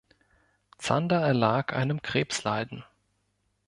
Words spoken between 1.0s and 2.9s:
erlag einem Krebsleiden.